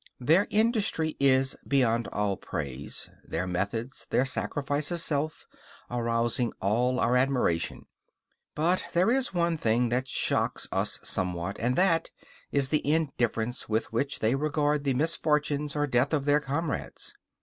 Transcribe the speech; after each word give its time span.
Their 0.19 0.47
industry 0.49 1.15
is 1.19 1.55
beyond 1.67 2.07
all 2.07 2.35
praise; 2.35 3.07
their 3.23 3.45
methods, 3.45 4.07
their 4.09 4.25
sacrifice 4.25 4.89
of 4.89 4.99
self, 4.99 5.45
arouse 5.91 6.41
all 6.59 6.99
our 6.99 7.15
admiration; 7.15 7.85
but 8.55 8.83
there 8.93 9.11
is 9.11 9.31
one 9.31 9.57
thing 9.57 9.89
that 9.89 10.07
shocks 10.07 10.67
us 10.71 10.99
somewhat, 11.03 11.57
and 11.59 11.75
that 11.75 12.09
is 12.51 12.69
the 12.69 12.83
indifference 12.83 13.69
with 13.69 13.93
which 13.93 14.17
they 14.21 14.33
regard 14.33 14.85
the 14.85 14.95
misfortunes 14.95 15.75
or 15.75 15.85
death 15.85 16.13
of 16.15 16.25
their 16.25 16.39
comrades. 16.39 17.13